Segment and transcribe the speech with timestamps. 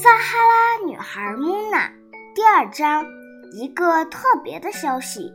[0.00, 1.90] 撒哈拉女孩穆娜
[2.32, 3.04] 第二章
[3.50, 5.28] 一个特别的消息。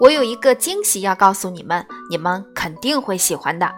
[0.00, 3.70] 我有一个惊喜要告诉你们，你们肯定会喜欢的。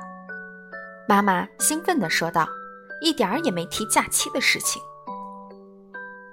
[1.09, 2.47] 妈妈兴奋地说道，
[3.01, 4.81] 一点儿也没提假期的事情。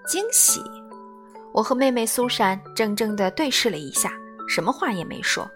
[0.07, 0.61] 惊喜！
[1.55, 4.11] 我和妹妹苏珊怔怔地对视了一下。
[4.47, 5.49] 什么话也没说，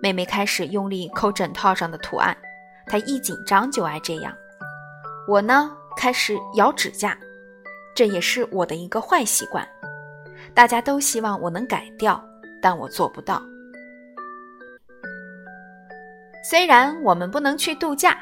[0.00, 2.36] 妹妹开始用力抠枕套上的图案，
[2.86, 4.32] 她一紧张就爱这样。
[5.26, 7.16] 我呢，开始咬指甲，
[7.94, 9.66] 这也是我的一个坏习惯。
[10.52, 12.22] 大家都希望我能改掉，
[12.60, 13.42] 但我做不到。
[16.48, 18.18] 虽然我们不能去度假，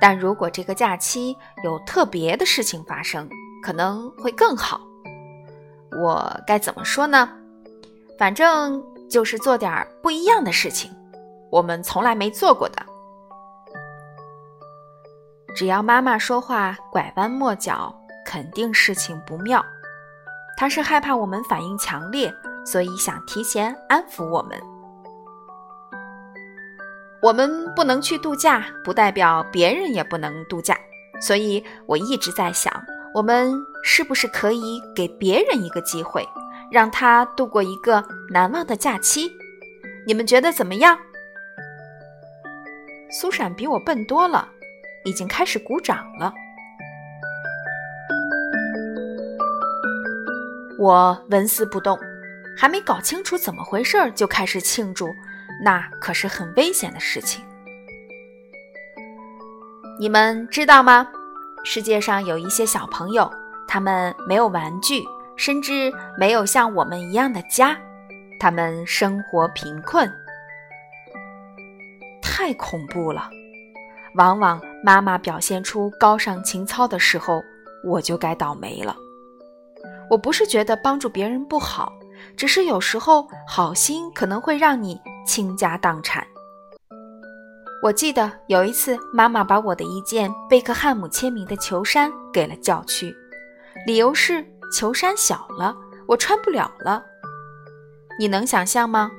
[0.00, 3.28] 但如果这个假期有特别的事情发生，
[3.62, 4.80] 可能会更好。
[6.02, 7.30] 我该怎么说呢？
[8.18, 8.82] 反正。
[9.08, 10.90] 就是做点不一样的事情，
[11.50, 12.76] 我们从来没做过的。
[15.54, 19.64] 只要妈妈说话拐弯抹角，肯定事情不妙。
[20.56, 22.32] 她是害怕我们反应强烈，
[22.64, 24.60] 所以想提前安抚我们。
[27.22, 30.76] 我们不能去度假，不代表别人也不能度假。
[31.20, 32.70] 所以我一直在想，
[33.14, 36.22] 我们是不是可以给别人一个机会？
[36.70, 39.30] 让他度过一个难忘的假期，
[40.06, 40.98] 你们觉得怎么样？
[43.10, 44.48] 苏珊比我笨多了，
[45.04, 46.32] 已经开始鼓掌了。
[50.78, 51.98] 我纹丝不动，
[52.58, 55.08] 还没搞清楚怎么回事就开始庆祝，
[55.64, 57.42] 那可是很危险的事情。
[59.98, 61.08] 你们知道吗？
[61.64, 63.30] 世界上有一些小朋友，
[63.66, 65.02] 他们没有玩具。
[65.36, 67.76] 甚至没有像我们一样的家，
[68.40, 70.10] 他们生活贫困，
[72.22, 73.30] 太恐怖了。
[74.16, 77.42] 往往妈妈表现出高尚情操的时候，
[77.84, 78.96] 我就该倒霉了。
[80.10, 81.92] 我不是觉得帮助别人不好，
[82.36, 86.26] 只是有时候好心可能会让你倾家荡产。
[87.82, 93.14] 我记得有一次，妈妈把我的一件贝克汉姆签名的球衫给了教区，
[93.86, 94.44] 理由是。
[94.72, 97.04] 球衫小了，我穿不了了。
[98.18, 99.10] 你能想象吗？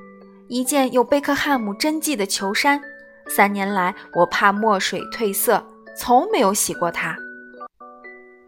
[0.47, 2.81] 一件有贝克汉姆真迹的球衫，
[3.27, 5.63] 三年来我怕墨水褪色，
[5.95, 7.15] 从没有洗过它。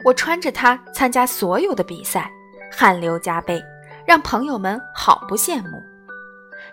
[0.05, 2.31] 我穿着它参加所有的比赛，
[2.71, 3.61] 汗流浃背，
[4.07, 5.83] 让朋友们好不羡慕。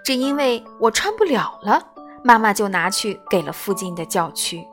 [0.04, 1.82] 只因为我穿不了了，
[2.22, 4.64] 妈妈就拿去给了附近的教区。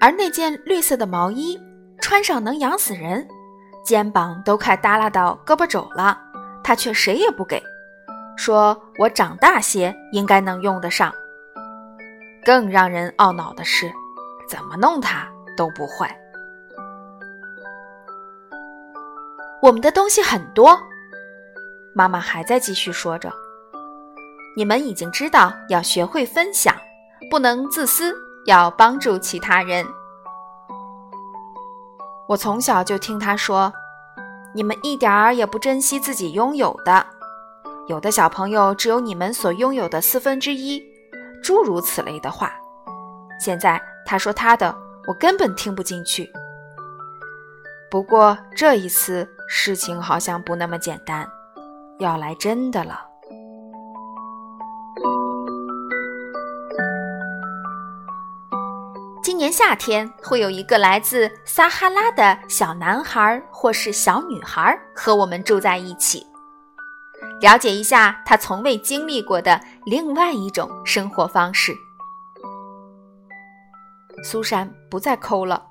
[0.00, 1.60] 而那件绿色的毛衣，
[2.00, 3.28] 穿上能痒死人。
[3.84, 6.18] 肩膀都快耷拉到胳膊肘了，
[6.62, 7.62] 他却谁也不给，
[8.36, 11.12] 说我长大些应该能用得上。
[12.44, 13.92] 更让人懊恼的是，
[14.48, 16.16] 怎么弄它都不坏。
[19.60, 20.78] 我们的东西很多，
[21.94, 23.30] 妈妈还在继续说着。
[24.56, 26.74] 你们已经知道要学会分享，
[27.30, 28.14] 不能自私，
[28.46, 29.86] 要帮助其他人。
[32.30, 33.72] 我从小就听他说
[34.54, 37.04] ：“你们一点儿也不珍惜自己拥有的，
[37.88, 40.80] 有的小朋友只有你们所拥有的四分之一。”
[41.42, 42.52] 诸如此类的话。
[43.40, 44.72] 现在他说他的，
[45.08, 46.30] 我根本听不进去。
[47.90, 51.28] 不过这一次事情好像不那么简单，
[51.98, 53.09] 要来真的了。
[59.30, 66.26] 今年夏天会有一个来自撒哈拉的小男孩或是小女孩和我们住在一起，
[67.40, 71.72] 了解一下他从未经历过的另外一种生活方式。
[74.24, 75.64] 苏珊不再抠了。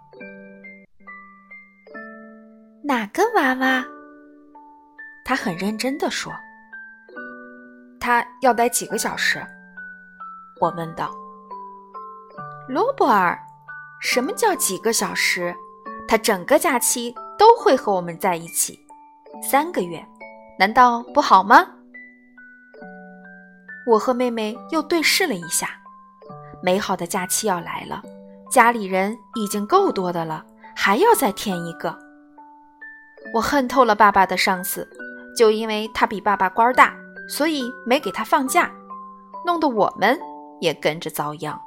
[2.82, 3.86] 哪个娃娃？
[5.26, 6.32] 他很认真地说
[8.00, 9.46] ：“他要待几个小时？”
[10.62, 11.14] 我问道。
[12.70, 13.36] 罗伯尔，
[14.00, 15.56] 什么叫几个小时？
[16.08, 18.80] 他整个假期都会和我们在一起，
[19.44, 20.04] 三个月，
[20.58, 21.68] 难道不好吗？
[23.86, 25.70] 我和妹妹又对视了一下，
[26.64, 28.02] 美好的假期要来了，
[28.50, 31.98] 家里人已经够多的了，还要再添一个。
[33.34, 34.88] 我恨透了爸爸的上司，
[35.38, 36.96] 就因为他比爸爸官大，
[37.28, 38.72] 所以没给他放假，
[39.46, 40.20] 弄得我们
[40.60, 41.60] 也跟着遭殃。